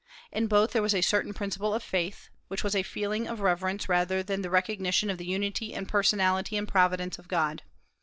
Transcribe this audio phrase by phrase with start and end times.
[0.31, 3.87] In both there was a certain principle of faith, which was a feeling of reverence
[3.87, 7.61] rather than the recognition of the unity and personality and providence of God.